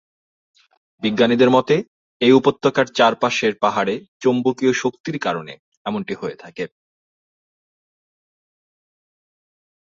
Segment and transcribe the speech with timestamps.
[1.03, 1.75] বিজ্ঞানীদের মতে,
[2.21, 5.53] এ উপত্যকার চারপাশের পাহাড়ে চৌম্বকীয় শক্তির কারণে
[5.85, 6.63] এমনটি হয়ে থাকে।